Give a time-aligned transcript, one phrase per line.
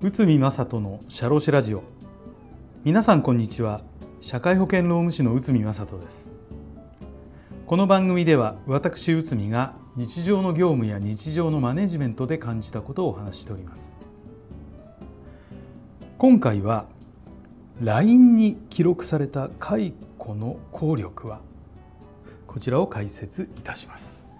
[0.00, 1.84] 内海正人の社労士ラジオ。
[2.82, 3.82] 皆さんこんにちは。
[4.20, 6.34] 社会保険労務士の内海正人です。
[7.64, 14.00] この番組では私内海が日常の業務や日常のマネジメントで感じたことをお話しております。
[16.18, 16.86] 今回は
[17.80, 21.40] LINE に記録された解雇の効力は
[22.48, 24.31] こちらを解説いたします。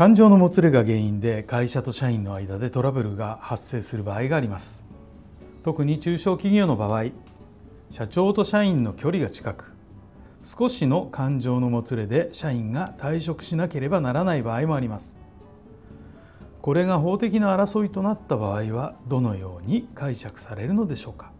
[0.00, 4.82] 感情のもつれが原因で会社と社員の間でトラブルが発生する場合があります。
[5.62, 7.10] 特に中小企業の場合
[7.90, 9.74] 社長と社員の距離が近く
[10.42, 15.18] 少しの感情のもつれで社員が退職しなければならない場合もあります。
[16.62, 21.30] これが法的な争いとなった場合はどのように解釈されるのでしょうか。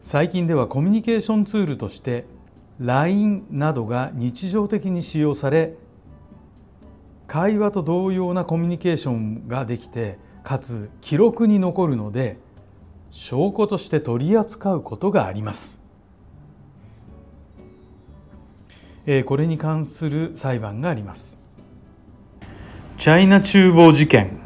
[0.00, 2.24] 最近ではコミュニケーションツールとして
[2.80, 5.76] LINE などが日常的に使用され
[7.26, 12.38] 会話と同様なコミュニケーションができてかつ記録に残るので
[13.10, 15.80] 証拠として取り扱うことがあります。
[19.24, 21.38] これに関する裁判があります。
[22.98, 24.38] チャイナ厨房事件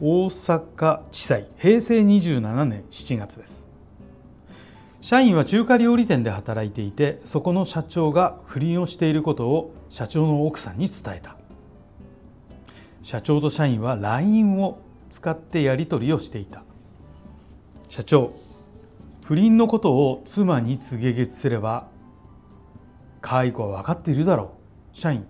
[0.00, 3.66] 大阪地裁平成27年7月です
[5.00, 11.37] 社員は中華料理店で働いていてそこの社長が不倫をしていることを社長の奥さんに伝えた
[13.08, 16.62] 社長と社員は LINE を使ってやり取りをしていた。
[17.88, 18.34] 社長
[19.24, 21.88] 不倫のことを妻に告げ口すれば
[23.22, 24.58] 解雇は分かっているだろ
[24.92, 24.94] う。
[24.94, 25.26] 社員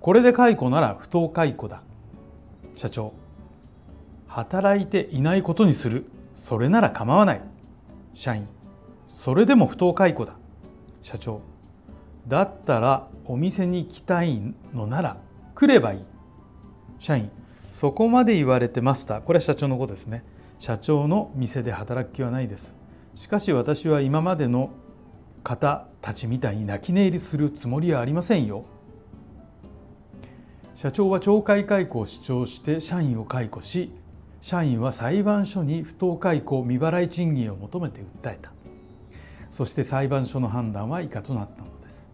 [0.00, 1.82] これで解雇なら不当解雇だ。
[2.74, 3.12] 社長
[4.26, 6.06] 働いていないことにする。
[6.34, 7.42] それなら構わない。
[8.14, 8.48] 社員
[9.06, 10.36] それでも不当解雇だ。
[11.02, 11.42] 社長
[12.26, 15.18] だったらお店に行きたいのなら
[15.54, 16.09] 来ればいい。
[17.00, 17.30] 社員。
[17.70, 20.22] そこまで言われてマスターこれは社長のことですね。
[20.58, 22.76] 社長の店で働く気はないです。
[23.14, 24.70] しかし私は今までの
[25.42, 28.64] 方たちみたいに泣き寝入りするつもりはありませんよ。
[30.74, 33.92] 社長は懲戒解雇を主張して社員を解雇し
[34.40, 38.52] 社員は裁判所に不当解雇未払い賃金を求めて訴えた。
[39.50, 42.10] そして裁判所の判断は以下となったのです。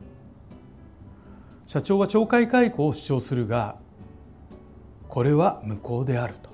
[1.66, 3.76] 社長は懲戒解雇を主張するが
[5.16, 6.50] これは無効であると,、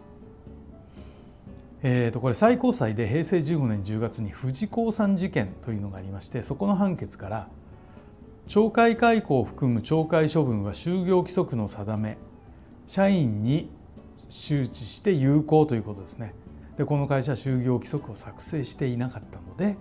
[1.83, 7.49] えー、とこれ最高裁で平成15年10月に富士興産事件というのがありましてそこの判決から
[8.47, 12.19] 「懲戒解雇を含む懲戒処分は就業規則の定め
[12.87, 13.69] 社員に
[14.31, 16.33] 周知して有効ということですね。
[16.77, 19.77] でこの会社は就業規則を作成していなかったので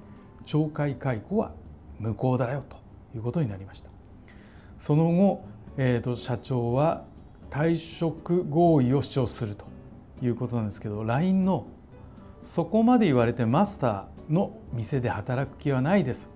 [0.47, 1.51] 懲戒解雇は
[1.99, 2.77] 無効だよと
[3.15, 3.91] いうことになりました。
[4.79, 5.45] その後、
[5.77, 7.05] えーと、社長は
[7.51, 9.65] 退職合意を主張すると
[10.23, 11.67] いうことなんですけど LINE の
[12.41, 16.31] そこまで言われてマスターの店で働く気はないです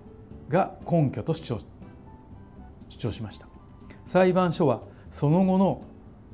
[0.50, 1.60] が根拠と主張
[2.90, 3.48] 主張しました。
[4.06, 5.82] 裁判所はその後の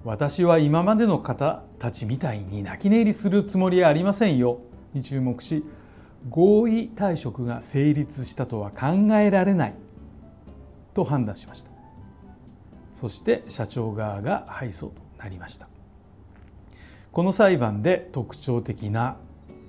[0.03, 4.61] 私は今までの方たちみたいに泣き寝入りするつもりはありませんよ
[4.93, 5.63] に注目し
[6.29, 9.75] 合意退職が成立したとは考えられない
[10.93, 11.70] と判断しました。
[13.01, 15.67] そして社長側が敗訴となりました
[17.11, 19.17] この裁判で特徴的な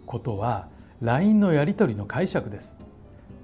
[0.04, 0.68] ことは
[1.00, 2.76] LINE のやり取りの解釈です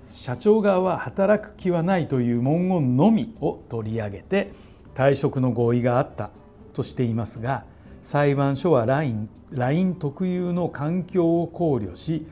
[0.03, 4.53] 社長側は働く気はないという文言のみを取り上げて
[4.95, 6.33] 退職の合意があった
[6.75, 7.65] としていますが
[8.03, 12.27] 裁判所は LINE, LINE 特有の環境を考慮し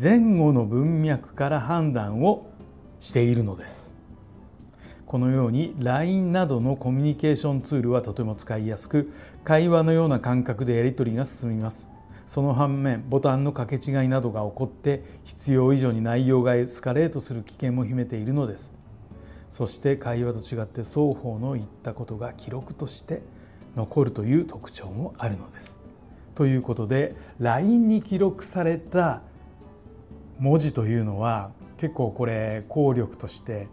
[0.00, 2.50] 前後の文脈から判断を
[3.00, 3.91] しているのです。
[5.12, 9.12] このように LINE などのコミュニケーションツールはとても使いやすく
[9.44, 11.90] 会話のような感覚でやり取りが進みます。
[12.26, 18.72] その反面ボタンの掛け違いなどが起こって必要以上に内容がエスカレートする危険も秘めているのです
[19.50, 23.20] そして会話と違って双方の言ったことが記録として
[23.76, 25.78] 残るという特徴もあるのです
[26.34, 29.20] ということで LINE に記録された
[30.38, 33.68] 文字というのは結構これ効力として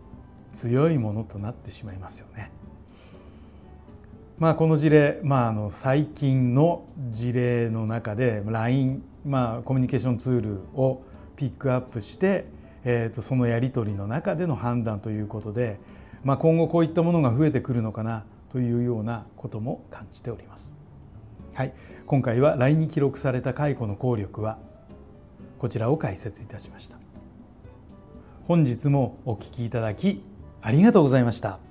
[0.54, 2.52] 強いものとなってしまいますよね。
[4.40, 11.04] まあ、この事例、まあ、あの最近の事例の中で LINE、まあ、コミュニケーションツールを
[11.36, 12.46] ピックアップして、
[12.86, 15.82] えー、とそのやり取りの中での判断ということで、
[16.24, 20.78] まあ、今後こういったものが増えてくるのかなというようなことも感じております。
[21.54, 21.74] はい、
[22.06, 24.60] 今回は LINE に記録された解雇の効力は
[25.58, 26.98] こちらを解説いたしました。
[28.48, 30.24] 本日もお聞きいただき
[30.62, 31.69] ありがとうございました。